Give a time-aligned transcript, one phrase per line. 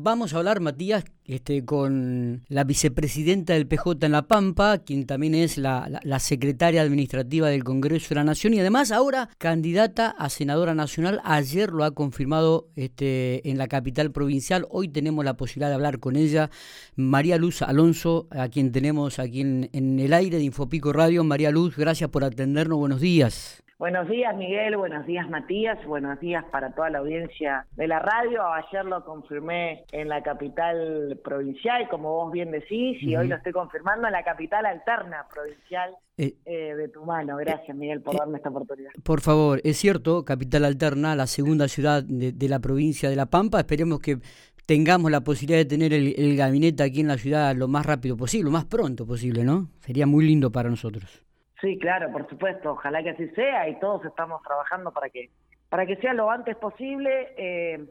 [0.00, 5.34] Vamos a hablar, Matías, este, con la vicepresidenta del PJ en La Pampa, quien también
[5.34, 10.76] es la, secretaria administrativa del Congreso de la Nación y además ahora candidata a senadora
[10.76, 11.20] nacional.
[11.24, 14.68] Ayer lo ha confirmado este, en la capital provincial.
[14.70, 16.48] Hoy tenemos la posibilidad de hablar con ella,
[16.94, 21.24] María Luz Alonso, a quien tenemos aquí en, en el aire de Infopico Radio.
[21.24, 22.78] María Luz, gracias por atendernos.
[22.78, 23.64] Buenos días.
[23.78, 24.76] Buenos días, Miguel.
[24.76, 25.78] Buenos días, Matías.
[25.86, 28.42] Buenos días para toda la audiencia de la radio.
[28.52, 33.52] Ayer lo confirmé en la capital provincial, como vos bien decís, y hoy lo estoy
[33.52, 37.36] confirmando en la capital alterna provincial eh, eh, de Tumano.
[37.36, 38.90] Gracias, Miguel, por eh, darme esta oportunidad.
[39.04, 43.60] Por favor, es cierto, capital alterna, la segunda ciudad de, la provincia de La Pampa.
[43.60, 44.18] Esperemos que
[44.66, 48.16] tengamos la posibilidad de tener el, el gabinete aquí en la ciudad lo más rápido
[48.16, 49.68] posible, lo más pronto posible, ¿no?
[49.78, 51.27] Sería muy lindo para nosotros.
[51.60, 52.72] Sí, claro, por supuesto.
[52.72, 55.30] Ojalá que así sea y todos estamos trabajando para que
[55.68, 57.34] para que sea lo antes posible.
[57.36, 57.84] Eh,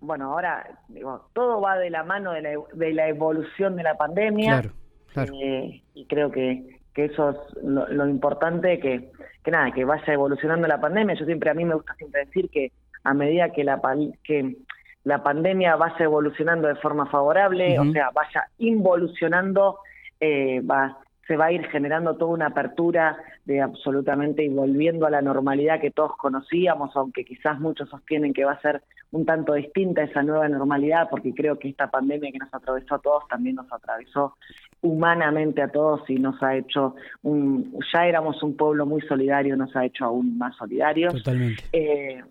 [0.00, 3.96] bueno, ahora digo, todo va de la mano de la, de la evolución de la
[3.96, 4.60] pandemia.
[4.60, 4.74] Claro,
[5.12, 5.34] claro.
[5.42, 9.10] Eh, y creo que, que eso es lo, importante, que,
[9.42, 11.16] que nada, que vaya evolucionando la pandemia.
[11.16, 12.72] Yo siempre, a mí me gusta siempre decir que
[13.04, 13.80] a medida que la,
[14.22, 14.56] que
[15.04, 19.80] la pandemia vaya evolucionando de forma favorable, o sea, vaya involucionando,
[20.20, 25.10] eh, va se va a ir generando toda una apertura de absolutamente y volviendo a
[25.10, 29.52] la normalidad que todos conocíamos, aunque quizás muchos sostienen que va a ser un tanto
[29.52, 33.56] distinta esa nueva normalidad, porque creo que esta pandemia que nos atravesó a todos también
[33.56, 34.36] nos atravesó
[34.80, 39.74] humanamente a todos y nos ha hecho un, ya éramos un pueblo muy solidario, nos
[39.76, 41.12] ha hecho aún más solidarios.
[41.12, 41.62] Totalmente.
[41.72, 42.22] Eh,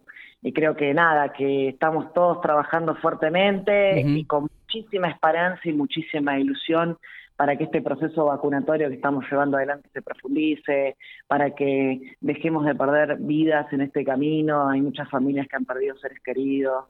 [0.42, 6.39] y creo que nada, que estamos todos trabajando fuertemente y con muchísima esperanza y muchísima
[6.39, 6.98] ilusión
[7.38, 12.76] para que este proceso vacunatorio que estamos llevando adelante se profundice, para que dejemos de
[12.76, 14.68] perder vidas en este camino.
[14.68, 16.86] Hay muchas familias que han perdido seres queridos,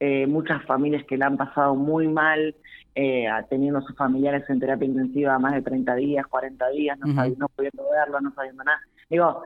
[0.00, 2.54] eh, muchas familias que la han pasado muy mal,
[2.94, 7.48] eh, teniendo sus familiares en terapia intensiva más de 30 días, 40 días, no, no
[7.48, 8.80] pudiendo verlo, no sabiendo nada.
[9.10, 9.42] Digo,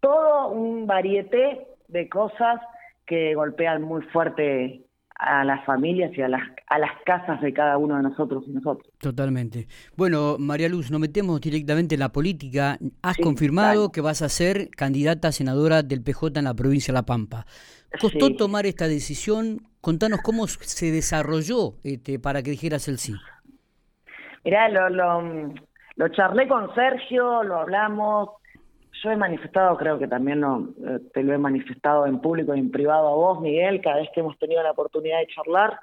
[0.00, 2.60] todo un varieté de cosas
[3.06, 4.82] que golpean muy fuerte
[5.16, 8.52] a las familias y a las, a las casas de cada uno de nosotros y
[8.52, 8.92] nosotros.
[8.98, 9.66] Totalmente.
[9.96, 12.78] Bueno, María Luz, nos metemos directamente en la política.
[13.02, 16.96] Has confirmado que vas a ser candidata a senadora del PJ en la provincia de
[16.96, 17.46] La Pampa.
[18.00, 19.62] ¿Costó tomar esta decisión?
[19.80, 23.14] Contanos cómo se desarrolló este, para que dijeras el sí.
[24.44, 25.54] Mirá, lo, lo,
[25.96, 28.30] lo charlé con Sergio, lo hablamos,
[29.04, 32.58] yo he manifestado, creo que también no, eh, te lo he manifestado en público y
[32.58, 35.78] en privado a vos, Miguel, cada vez que hemos tenido la oportunidad de charlar,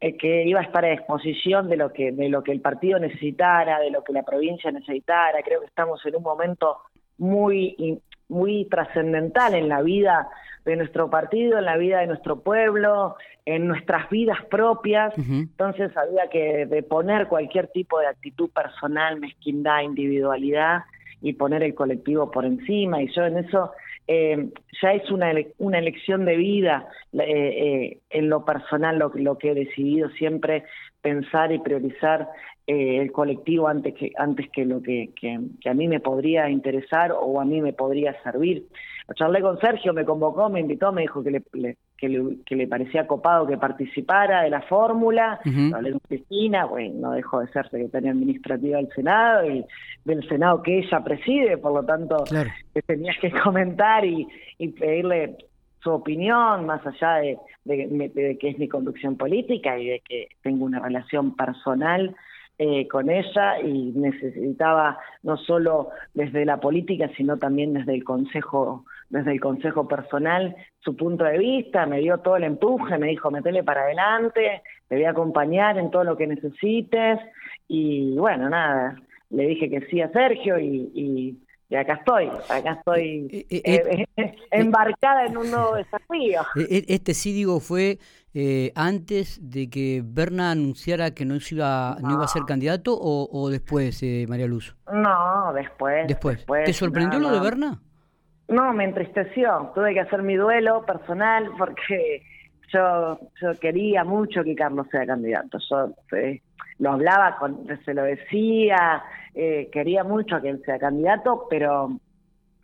[0.00, 2.98] eh, que iba a estar a disposición de lo que de lo que el partido
[2.98, 5.42] necesitara, de lo que la provincia necesitara.
[5.42, 6.76] Creo que estamos en un momento
[7.18, 10.28] muy muy trascendental en la vida
[10.64, 15.16] de nuestro partido, en la vida de nuestro pueblo, en nuestras vidas propias.
[15.16, 20.82] Entonces había que de poner cualquier tipo de actitud personal, mezquindad, individualidad
[21.26, 23.02] y poner el colectivo por encima.
[23.02, 23.72] Y yo en eso
[24.06, 24.48] eh,
[24.80, 29.50] ya es una, una elección de vida eh, eh, en lo personal lo, lo que
[29.50, 30.62] he decidido siempre
[31.02, 32.28] pensar y priorizar
[32.68, 35.38] el colectivo antes que antes que lo que, que,
[35.68, 38.66] a mí me podría interesar o a mí me podría servir.
[39.14, 42.66] Charlé con Sergio, me convocó, me invitó, me dijo que le, que le, que le
[42.66, 45.40] parecía copado que participara de la fórmula.
[45.74, 49.64] Hablé con Cristina, bueno, no dejó de ser secretaria administrativa del Senado y
[50.04, 52.24] del Senado que ella preside, por lo tanto,
[52.74, 54.26] que tenías que comentar y,
[54.58, 55.36] y pedirle
[55.82, 60.28] su opinión, más allá de, de, de, que es mi conducción política y de que
[60.42, 62.14] tengo una relación personal
[62.58, 68.84] eh, con ella y necesitaba no solo desde la política, sino también desde el consejo,
[69.10, 73.30] desde el consejo personal, su punto de vista, me dio todo el empuje, me dijo,
[73.30, 77.18] metele para adelante, te voy a acompañar en todo lo que necesites,
[77.68, 78.96] y bueno, nada,
[79.30, 84.34] le dije que sí a Sergio y y acá estoy, acá estoy eh, eh, eh,
[84.52, 86.42] embarcada en un nuevo desafío.
[86.68, 87.98] Este sí, digo, fue
[88.74, 92.12] antes de que Berna anunciara que no, iba, no.
[92.12, 94.76] iba a ser candidato o, después, María Luz.
[94.92, 96.64] No, después, después.
[96.64, 97.80] ¿Te sorprendió lo de Berna?
[98.48, 99.72] No, me entristeció.
[99.74, 102.22] Tuve que hacer mi duelo personal porque
[102.72, 105.58] yo, yo quería mucho que Carlos sea candidato.
[105.70, 105.94] Yo
[106.78, 109.02] lo hablaba, con, se lo decía,
[109.34, 111.98] eh, quería mucho que él sea candidato, pero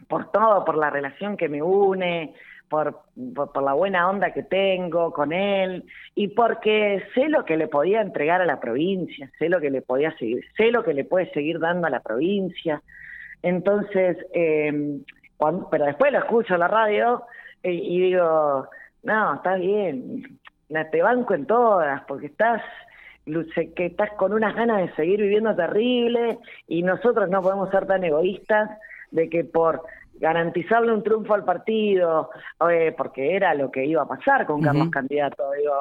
[0.09, 2.35] por todo, por la relación que me une,
[2.73, 3.03] por,
[3.35, 5.85] por, la buena onda que tengo con él
[6.15, 9.83] y porque sé lo que le podía entregar a la provincia, sé lo que le
[9.83, 12.83] podía seguir, sé lo que le puede seguir dando a la provincia.
[13.43, 15.01] Entonces, eh,
[15.71, 17.25] pero después lo escucho en la radio
[17.63, 18.67] y, y digo,
[19.03, 20.39] no, está bien,
[20.91, 22.63] te banco en todas, porque estás
[23.77, 28.03] que estás con unas ganas de seguir viviendo terrible y nosotros no podemos ser tan
[28.03, 28.71] egoístas
[29.11, 29.83] de que por
[30.19, 32.31] garantizarle un triunfo al partido,
[32.71, 35.51] eh, porque era lo que iba a pasar con Carlos Candidato.
[35.53, 35.75] Digo,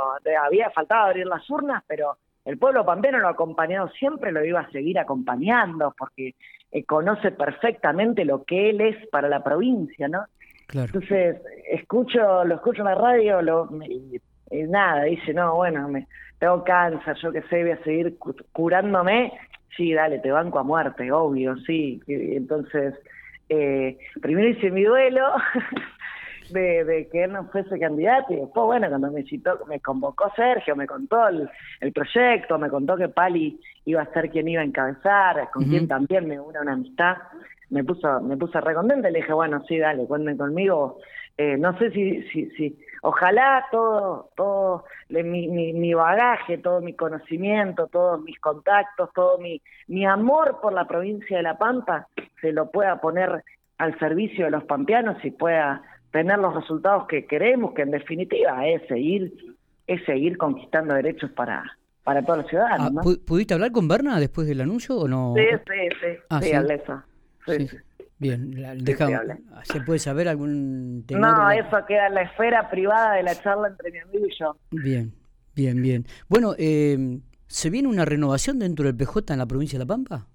[0.44, 4.62] había faltado abrir las urnas, pero el pueblo pampeano lo ha acompañado siempre, lo iba
[4.62, 6.33] a seguir acompañando, porque
[6.72, 10.25] eh, conoce perfectamente lo que él es para la provincia, ¿no?
[10.74, 11.38] Entonces,
[11.69, 14.22] escucho, lo escucho en la radio, lo, y,
[14.68, 16.07] nada, dice, no, bueno, me,
[16.39, 18.18] tengo cáncer, yo qué sé, voy a seguir
[18.54, 19.33] curándome.
[19.75, 22.01] Sí, dale, te banco a muerte, obvio, sí.
[22.07, 22.95] Entonces,
[23.53, 25.27] eh, primero hice mi duelo
[26.51, 30.74] de, que él no fuese candidato y después, bueno, cuando me citó, me convocó Sergio,
[30.77, 31.50] me contó el,
[31.94, 36.30] proyecto, me contó que Pali iba a ser quien iba a encabezar, con quien también
[36.30, 37.18] me une una amistad,
[37.71, 41.00] me puso, me puse recontenta y le dije, bueno, sí, dale, cuenten conmigo.
[41.41, 46.93] Eh, no sé si, si, si, ojalá todo, todo mi, mi, mi, bagaje, todo mi
[46.93, 52.07] conocimiento, todos mis contactos, todo mi, mi amor por la provincia de La Pampa
[52.41, 53.43] se lo pueda poner
[53.79, 58.67] al servicio de los pampeanos y pueda tener los resultados que queremos, que en definitiva
[58.67, 59.33] es seguir,
[59.87, 61.63] es seguir conquistando derechos para,
[62.03, 62.91] para todos los ciudadanos.
[62.97, 65.33] Ah, ¿Pudiste hablar con Berna después del anuncio o no?
[65.35, 67.77] Sí, sí, sí, ah, sí, sí.
[68.21, 68.53] Bien,
[69.63, 73.91] ¿se puede saber algún No, eso queda en la esfera privada de la charla entre
[73.91, 74.56] mi amigo y yo.
[74.69, 75.12] Bien,
[75.56, 76.06] bien, bien.
[76.29, 80.27] Bueno, eh, ¿se viene una renovación dentro del PJ en la provincia de La Pampa?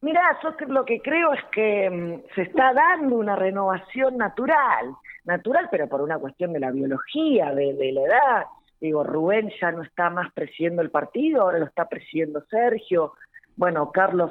[0.00, 5.66] Mira, yo lo que creo es que mm, se está dando una renovación natural, natural,
[5.72, 8.46] pero por una cuestión de la biología, de, la edad.
[8.80, 13.14] Digo, Rubén ya no está más presidiendo el partido, ahora lo está presidiendo Sergio.
[13.56, 14.30] Bueno, Carlos,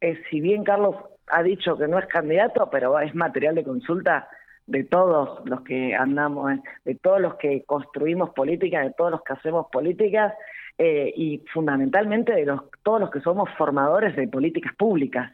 [0.00, 0.94] eh, si bien Carlos
[1.28, 4.28] ha dicho que no es candidato, pero es material de consulta
[4.66, 6.52] de todos los que andamos,
[6.84, 10.32] de todos los que construimos política, de todos los que hacemos políticas,
[10.78, 15.32] eh, y fundamentalmente de los, todos los que somos formadores de políticas públicas,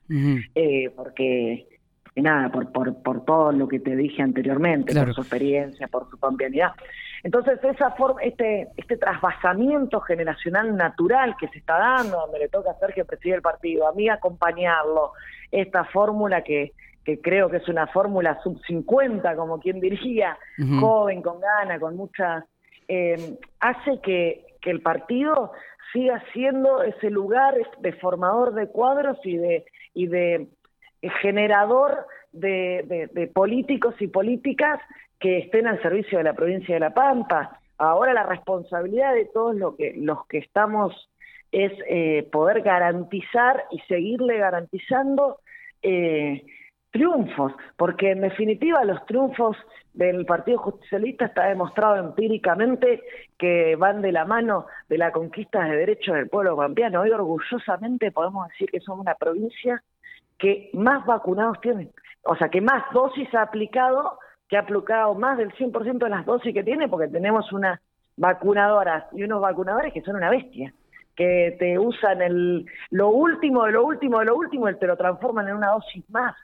[0.54, 1.66] eh, porque
[2.16, 6.18] nada, por, por, por todo lo que te dije anteriormente, por su experiencia, por su
[6.18, 6.72] convianidad.
[7.22, 12.70] Entonces, esa forma, este, este trasvasamiento generacional natural que se está dando, donde le toca
[12.70, 15.12] a Sergio presidir el partido, a mí acompañarlo,
[15.50, 16.72] esta fórmula que,
[17.04, 20.38] que creo que es una fórmula sub 50, como quien diría,
[20.80, 22.44] joven, con gana, con muchas,
[22.88, 25.52] eh, hace que que el partido
[25.92, 29.64] siga siendo ese lugar de formador de cuadros y de,
[29.94, 30.48] y de
[31.22, 34.80] generador de, políticos y políticas
[35.18, 37.60] que estén al servicio de la provincia de La Pampa.
[37.78, 41.10] Ahora la responsabilidad de todos lo que, los que estamos
[41.52, 45.40] es eh, poder garantizar y seguirle garantizando
[45.82, 46.44] eh,
[46.90, 49.56] triunfos, porque en definitiva los triunfos
[49.92, 53.02] del Partido Justicialista está demostrado empíricamente
[53.38, 57.02] que van de la mano de la conquista de derechos del pueblo pampeano.
[57.02, 59.82] Hoy orgullosamente podemos decir que somos una provincia
[60.38, 61.90] que más vacunados tiene,
[62.22, 64.18] o sea, que más dosis ha aplicado,
[64.48, 67.80] que ha aplicado más del 100% de las dosis que tiene, porque tenemos unas
[68.16, 70.72] vacunadoras y unos vacunadores que son una bestia
[71.18, 74.96] que te usan el, lo último de lo último de lo último y te lo
[74.96, 76.36] transforman en una dosis más.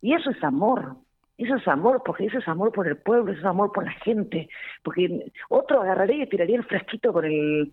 [0.00, 0.96] Y eso es amor,
[1.36, 3.92] eso es amor, porque eso es amor por el pueblo, eso es amor por la
[3.92, 4.48] gente,
[4.82, 7.70] porque otro agarraría y tiraría el frasquito con el,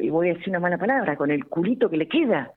[0.00, 2.50] y voy a decir una mala palabra, con el culito que le queda.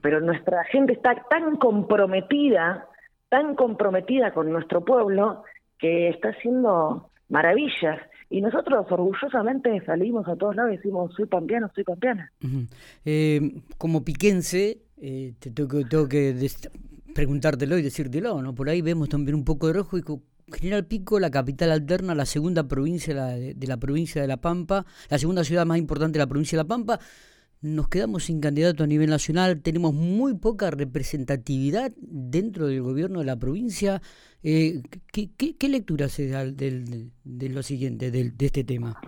[0.00, 2.86] Pero nuestra gente está tan comprometida,
[3.28, 5.42] tan comprometida con nuestro pueblo,
[5.76, 7.98] que está haciendo maravillas.
[8.32, 12.32] Y nosotros orgullosamente salimos a todos lados y decimos, soy pampeano, soy pampeana.
[13.04, 16.34] eh, como piquense, eh, te tengo, tengo que
[17.14, 18.54] preguntártelo y decírtelo, ¿no?
[18.54, 20.02] Por ahí vemos también un poco de rojo y
[20.50, 25.18] General Pico, la capital alterna, la segunda provincia de, la provincia de La Pampa, la
[25.18, 27.00] segunda ciudad más importante de la provincia de La Pampa.
[27.62, 33.26] Nos quedamos sin candidato a nivel nacional, tenemos muy poca representatividad dentro del gobierno de
[33.26, 34.00] la provincia.
[34.42, 39.00] Eh, ¿qué, lectura se da de, lo siguiente, de, este tema?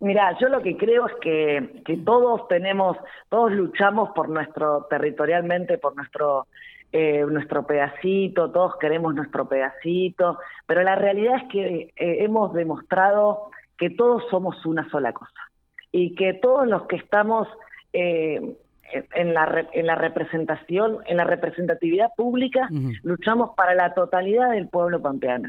[0.00, 2.98] Mira, yo lo que creo es que, que todos tenemos,
[3.30, 6.48] todos luchamos por nuestro, territorialmente, por nuestro
[6.92, 13.50] eh, nuestro pedacito, todos queremos nuestro pedacito, pero la realidad es que eh, hemos demostrado
[13.78, 15.40] que todos somos una sola cosa
[15.96, 17.48] y que todos los que estamos
[17.94, 18.54] eh,
[19.14, 22.68] en, la, en la representación, en la representatividad pública,
[23.02, 25.48] luchamos para la totalidad del pueblo pampeano.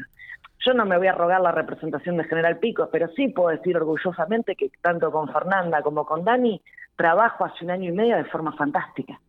[0.64, 3.76] Yo no me voy a rogar la representación de General Pico, pero sí puedo decir
[3.76, 6.62] orgullosamente que tanto con Fernanda como con Dani
[6.96, 9.20] trabajo hace un año y medio de forma fantástica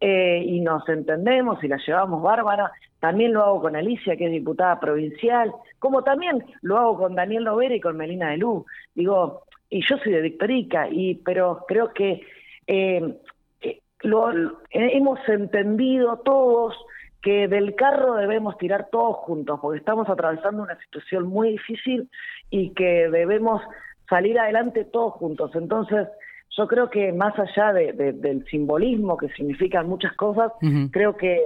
[0.00, 2.70] eh, y nos entendemos y la llevamos bárbara.
[3.00, 7.44] También lo hago con Alicia, que es diputada provincial, como también lo hago con Daniel
[7.44, 8.64] Lovera y con Melina de Luz.
[8.94, 12.22] Digo, y yo soy de Victorica, y, pero creo que
[12.66, 13.14] eh,
[13.60, 14.30] eh, lo,
[14.70, 16.76] hemos entendido todos
[17.22, 22.08] que del carro debemos tirar todos juntos, porque estamos atravesando una situación muy difícil
[22.50, 23.62] y que debemos
[24.08, 25.50] salir adelante todos juntos.
[25.54, 26.06] Entonces,
[26.50, 30.52] yo creo que más allá de, del simbolismo que significan muchas cosas,
[30.90, 31.40] creo que,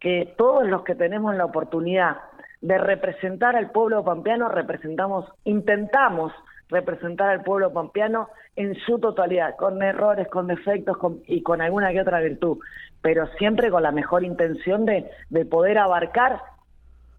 [0.00, 2.16] que todos los que tenemos la oportunidad
[2.60, 6.32] de representar al pueblo pampeano, representamos, intentamos
[6.68, 12.00] representar al pueblo pampeano en su totalidad, con errores, con defectos y con alguna que
[12.00, 12.58] otra virtud,
[13.02, 16.40] pero siempre con la mejor intención de, de poder abarcar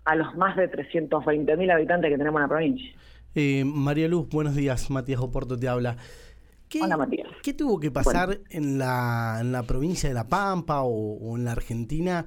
[0.05, 2.91] a los más de 320 mil habitantes que tenemos en la provincia.
[3.35, 4.89] Eh, María Luz, buenos días.
[4.89, 5.97] Matías Oporto te habla.
[6.69, 7.27] ¿Qué, Hola, Matías.
[7.43, 11.53] ¿Qué tuvo que pasar en, la, en la provincia de La Pampa o, en la
[11.53, 12.25] Argentina?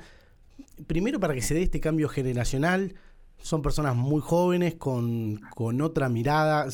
[0.86, 2.94] Primero para que se dé este cambio generacional.
[3.38, 6.68] Son personas muy jóvenes con, con otra mirada.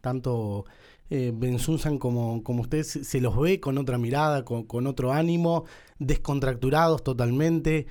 [0.00, 0.66] tanto
[1.08, 5.64] eh, Benzunzan como, como usted se, los ve con otra mirada, con, con otro ánimo,
[5.98, 7.86] descontracturados totalmente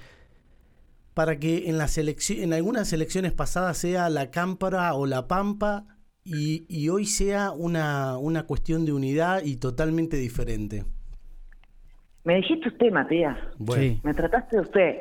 [1.16, 5.97] para que en, las en algunas elecciones pasadas sea la Cámpara o la Pampa
[6.28, 10.84] y, hoy sea una, una cuestión de unidad y totalmente diferente.
[12.24, 13.38] Me dijiste usted, Matías.
[13.58, 14.00] Bueno.
[14.04, 14.96] Me trataste de usted.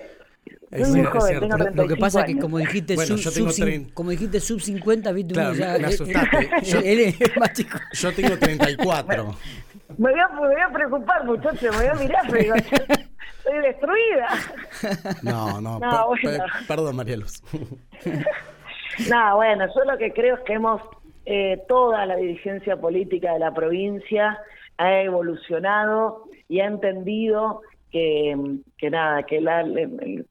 [0.71, 3.93] Soy muy joven, tengo 35 Lo que pasa es que como dijiste, bueno, sub, sub,
[3.95, 6.51] como dijiste sub 50, viste, claro, ya, me asustaste.
[6.65, 7.79] yo, él es más chico.
[7.93, 9.35] Yo tengo 34.
[9.99, 12.55] Me voy, a, me voy a preocupar, muchachos, me voy a mirar, pero
[13.47, 14.29] estoy destruida.
[15.23, 15.81] No, no,
[16.67, 17.43] perdón, María Luz.
[19.11, 20.83] no, bueno, yo lo que creo es que hemos,
[21.27, 24.39] eh, toda la dirigencia política de la provincia
[24.79, 28.37] ha evolucionado y ha entendido que,
[28.91, 29.65] nada, que la,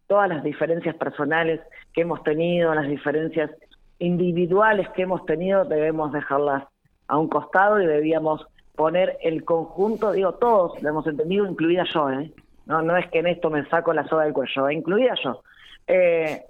[0.08, 1.62] todas las diferencias personales
[1.94, 3.52] que hemos tenido, las diferencias
[4.00, 6.64] individuales que hemos tenido, debemos dejarlas
[7.08, 12.10] a un costado y debíamos poner el conjunto, digo, todos lo hemos entendido, incluida yo,
[12.12, 12.32] ¿eh?
[12.66, 14.74] No, no es que en esto me saco la soga del cuello, ¿eh?
[14.74, 15.42] incluida yo.
[15.88, 16.42] Eh,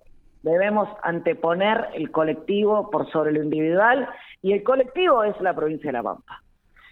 [0.46, 4.08] debemos anteponer el colectivo por sobre lo individual
[4.44, 6.44] y el colectivo es la provincia de La Pampa.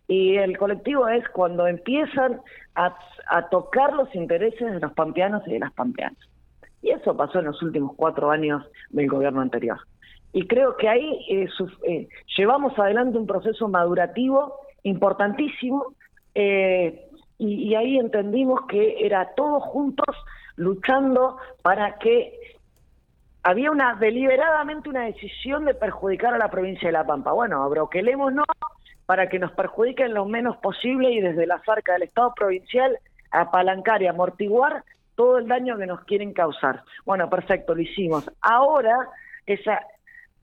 [0.07, 2.41] Y el colectivo es cuando empiezan
[2.75, 2.97] a,
[3.51, 6.17] tocar los intereses de los pampeanos y de las pampeanas.
[6.81, 9.77] Y eso pasó en los últimos cuatro años del gobierno anterior.
[10.33, 11.47] Y creo que ahí eh,
[11.87, 15.93] eh, llevamos adelante un proceso madurativo importantísimo,
[16.33, 17.05] eh,
[17.37, 20.15] y, ahí entendimos que era todos juntos
[20.55, 22.39] luchando para que
[23.43, 27.33] había una deliberadamente una decisión de perjudicar a la provincia de La Pampa.
[27.33, 28.43] Bueno, no
[29.05, 32.97] para que nos perjudiquen lo menos posible y desde la zarca del Estado provincial
[33.31, 34.83] apalancar y amortiguar
[35.15, 36.83] todo el daño que nos quieren causar.
[37.05, 38.31] Bueno, perfecto, lo hicimos.
[38.41, 39.09] Ahora,
[39.45, 39.81] esa,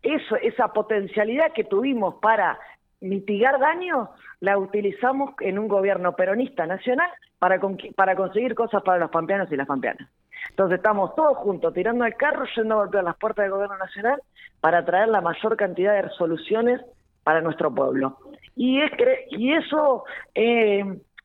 [0.02, 2.58] eso, esa potencialidad que tuvimos para
[3.00, 7.58] mitigar daños la utilizamos en un gobierno peronista nacional para,
[7.96, 10.08] para conseguir cosas para los pampeanos y las pampeanas.
[10.48, 14.20] Entonces estamos todos juntos tirando el carro, yendo a golpear las puertas del gobierno nacional
[14.60, 16.80] para traer la mayor cantidad de resoluciones
[17.22, 18.18] para nuestro pueblo.
[18.56, 18.90] Y, es,
[19.30, 20.04] y eso
[20.34, 20.84] eh,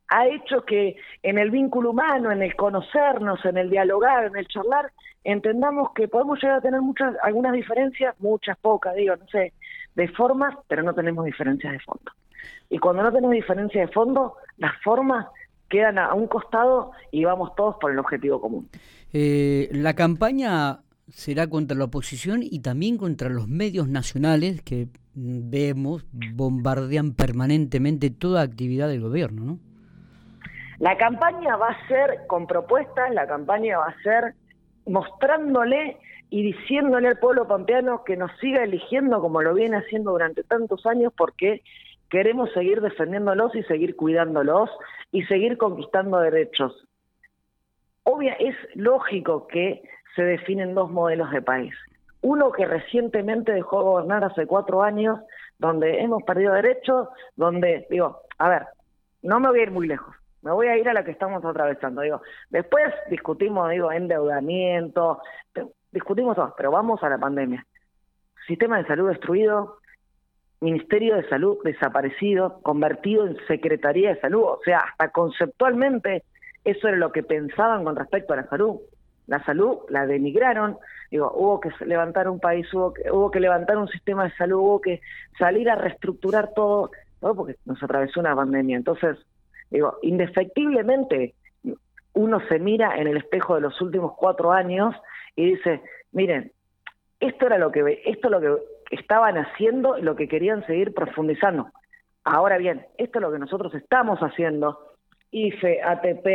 [0.09, 4.47] ha hecho que en el vínculo humano, en el conocernos, en el dialogar, en el
[4.47, 4.91] charlar,
[5.23, 9.53] entendamos que podemos llegar a tener muchas, algunas diferencias, muchas, pocas, digo, no sé,
[9.95, 12.11] de formas, pero no tenemos diferencias de fondo.
[12.69, 15.25] Y cuando no tenemos diferencias de fondo, las formas
[15.69, 18.69] quedan a un costado y vamos todos por el objetivo común.
[19.13, 20.79] Eh, la campaña
[21.09, 28.41] será contra la oposición y también contra los medios nacionales que vemos bombardean permanentemente toda
[28.41, 29.59] actividad del gobierno, ¿no?
[30.79, 34.33] La campaña va a ser con propuestas, la campaña va a ser
[34.85, 35.97] mostrándole
[36.29, 40.85] y diciéndole al pueblo pampeano que nos siga eligiendo como lo viene haciendo durante tantos
[40.85, 41.61] años porque
[42.09, 44.69] queremos seguir defendiéndolos y seguir cuidándolos
[45.11, 46.87] y seguir conquistando derechos.
[48.03, 49.81] Obvia, es lógico que
[50.15, 51.73] se definen dos modelos de país.
[52.21, 55.19] Uno que recientemente dejó gobernar hace cuatro años,
[55.57, 58.65] donde hemos perdido derechos, donde, digo, a ver,
[59.21, 61.43] no me voy a ir muy lejos me voy a ir a la que estamos
[61.43, 62.01] atravesando.
[62.01, 62.21] Digo,
[62.51, 65.19] después discutimos, digo, endeudamiento,
[65.91, 67.65] discutimos todo, pero vamos a la pandemia.
[68.45, 69.79] Sistema de salud destruido,
[70.65, 76.23] Ministerio de Salud desaparecido, convertido en Secretaría de Salud, o sea, hasta conceptualmente
[76.63, 78.79] eso era lo que pensaban con respecto a la salud.
[79.27, 80.77] La salud la denigraron,
[81.11, 85.01] digo, hubo que levantar un país, hubo que, levantar un sistema de salud, hubo que
[85.37, 88.77] salir a reestructurar todo, todo porque nos atravesó una pandemia.
[88.77, 89.17] Entonces,
[89.69, 91.35] digo, indefectiblemente
[92.13, 94.95] uno se mira en el espejo de los últimos cuatro años
[95.35, 95.81] y dice,
[96.11, 96.51] miren,
[97.19, 101.69] esto era lo que esto es lo que estaban haciendo lo que querían seguir profundizando.
[102.23, 104.93] Ahora bien, esto es lo que nosotros estamos haciendo.
[105.31, 106.25] IFE, ATP,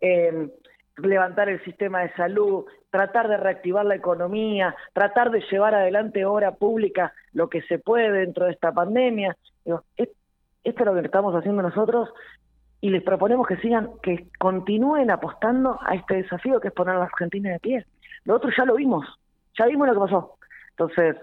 [0.00, 0.48] eh,
[0.96, 6.52] levantar el sistema de salud, tratar de reactivar la economía, tratar de llevar adelante obra
[6.52, 9.36] pública lo que se puede dentro de esta pandemia.
[9.64, 10.14] esto
[10.64, 12.08] es lo que estamos haciendo nosotros
[12.80, 16.98] y les proponemos que sigan, que continúen apostando a este desafío que es poner a
[16.98, 17.86] la Argentina de pie.
[18.24, 19.06] Nosotros ya lo vimos,
[19.58, 20.38] ya vimos lo que pasó.
[20.70, 21.16] Entonces,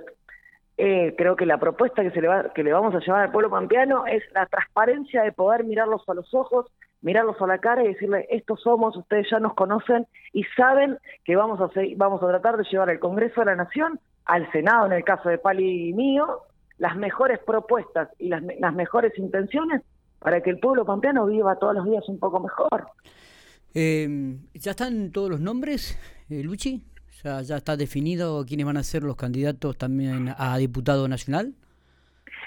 [0.78, 3.32] eh, creo que la propuesta que, se le va, que le vamos a llevar al
[3.32, 6.68] pueblo pampeano es la transparencia de poder mirarlos a los ojos,
[7.02, 11.36] mirarlos a la cara y decirle, estos somos, ustedes ya nos conocen y saben que
[11.36, 14.94] vamos a, vamos a tratar de llevar al Congreso de la Nación, al Senado en
[14.94, 16.42] el caso de Pali y mío,
[16.78, 19.82] las mejores propuestas y las, las mejores intenciones
[20.20, 22.88] para que el pueblo pampeano viva todos los días un poco mejor.
[23.74, 26.82] Eh, ¿Ya están todos los nombres, eh, Luchi?
[27.26, 31.56] ¿Ya, ¿Ya está definido quiénes van a ser los candidatos también a diputado nacional?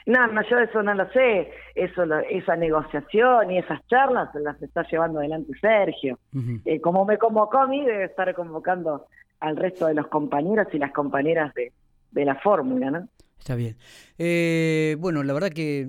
[0.07, 1.51] No, no, yo eso no lo sé.
[1.75, 6.21] Eso, esa negociación y esas charlas las está llevando adelante Sergio.
[6.65, 9.07] eh, como me convocó a mí, debe estar convocando
[9.41, 11.73] al resto de los compañeros y las compañeras de,
[12.13, 13.09] de la fórmula, ¿no?
[13.37, 13.77] Está bien.
[14.17, 15.89] Eh, bueno, la verdad que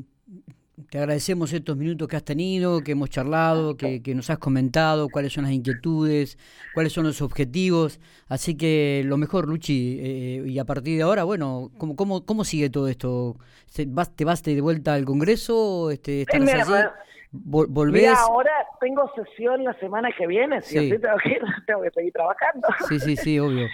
[0.90, 5.34] te agradecemos estos minutos que has tenido, que hemos charlado, que, nos has comentado cuáles
[5.34, 6.38] son las inquietudes,
[6.74, 8.00] cuáles son los objetivos.
[8.28, 12.44] Así que lo mejor, Luchi, eh, y a partir de ahora, bueno, ¿cómo, cómo, cómo
[12.44, 13.36] sigue todo esto?
[13.76, 15.92] ¿Te vas, te vas de vuelta al Congreso?
[15.92, 16.88] Este, ¿Estás allí?
[17.32, 18.18] ¿Volvés?
[18.18, 22.68] ahora tengo sesión la semana que viene, si así tengo que, tengo que seguir trabajando.
[22.88, 23.68] Sí, sí, sí, obvio.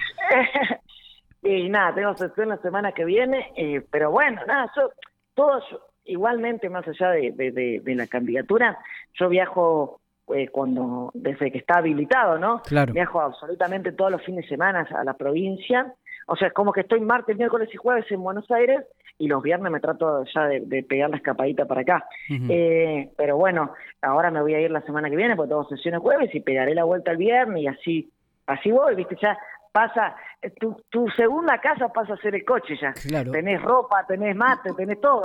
[1.42, 4.90] y nada, tengo sesión la semana que viene, eh, pero bueno, nada, yo,
[5.36, 5.64] todos
[6.06, 8.78] igualmente, más allá de, la candidatura,
[9.14, 10.00] yo viajo
[10.34, 12.62] eh, cuando desde que está habilitado, ¿no?
[12.64, 12.94] Claro.
[12.94, 15.94] Viajo absolutamente todos los fines de semana a la provincia.
[16.28, 18.84] O sea, es como que estoy martes, miércoles y jueves en Buenos Aires
[19.18, 22.06] y los viernes me trato ya de, pegar la escapadita para acá.
[22.50, 26.02] eh, pero bueno, ahora me voy a ir la semana que viene porque tengo sesiones
[26.02, 28.12] jueves y pegaré la vuelta el viernes y así
[28.48, 29.38] así voy, viste, ya
[29.76, 32.94] pasa, eh, tu, tu segunda casa pasa a ser el coche ya.
[32.94, 33.34] Claro.
[33.34, 35.24] Tenés ropa, tenés mate, tenés todo.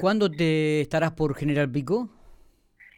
[0.00, 2.08] ¿Cuándo te estarás por General Pico?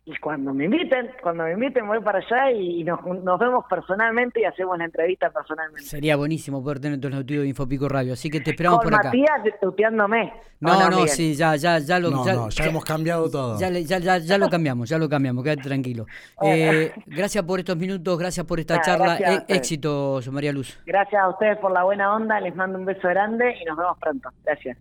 [0.05, 4.41] Y cuando me inviten, cuando me inviten voy para allá y nos, nos vemos personalmente
[4.41, 5.83] y hacemos la entrevista personalmente.
[5.83, 9.09] Sería buenísimo poder tener tu estudio de Infopico Radio, así que te esperamos por acá.
[9.09, 10.33] Matías tuteándome.
[10.59, 12.11] No, no, sí, ya, ya, ya lo...
[12.11, 13.59] No, ya, no, ya, hemos cambiado todo.
[13.61, 16.07] Ya, ya, ya, ya, lo cambiamos, ya lo cambiamos, quédate tranquilo.
[16.43, 19.19] Eh, gracias por estos minutos, gracias por esta charla.
[19.19, 20.81] E éxito, María Luz.
[20.85, 23.97] Gracias a ustedes por la buena onda, les mando un beso grande y nos vemos
[23.99, 24.31] pronto.
[24.45, 24.77] Gracias.